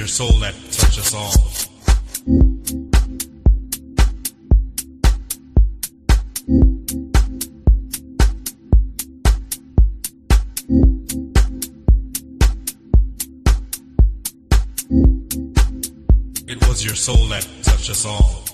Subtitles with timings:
[0.00, 1.30] your soul that touch us all.
[16.48, 18.49] It was your soul that touched us all.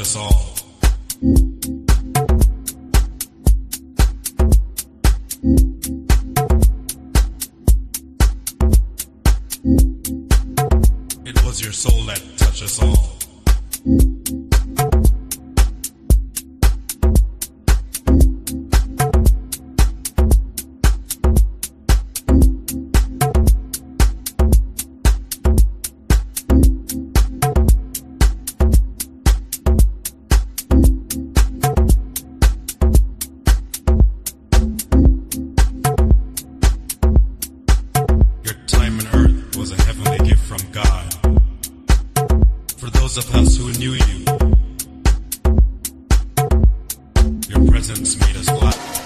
[0.00, 0.45] us all.
[47.48, 49.05] Your presence made us laugh.